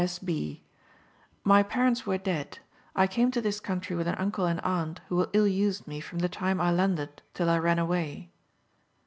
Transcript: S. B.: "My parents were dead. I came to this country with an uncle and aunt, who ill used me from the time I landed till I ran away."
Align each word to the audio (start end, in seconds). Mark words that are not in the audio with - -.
S. 0.03 0.17
B.: 0.17 0.63
"My 1.43 1.61
parents 1.61 2.07
were 2.07 2.17
dead. 2.17 2.57
I 2.95 3.05
came 3.05 3.29
to 3.29 3.39
this 3.39 3.59
country 3.59 3.95
with 3.95 4.07
an 4.07 4.15
uncle 4.15 4.47
and 4.47 4.59
aunt, 4.61 4.99
who 5.09 5.27
ill 5.31 5.47
used 5.47 5.85
me 5.87 5.99
from 5.99 6.17
the 6.17 6.27
time 6.27 6.59
I 6.59 6.71
landed 6.71 7.21
till 7.35 7.51
I 7.51 7.59
ran 7.59 7.77
away." 7.77 8.31